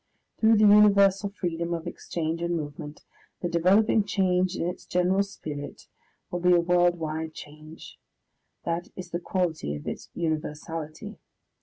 [0.39, 3.03] Through the universal freedom of exchange and movement,
[3.41, 5.83] the developing change in its general spirit
[6.31, 7.99] will be a world wide change;
[8.65, 11.19] that is the quality of its universality.